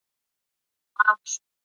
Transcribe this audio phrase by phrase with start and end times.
[0.97, 1.43] هغه اوس ګل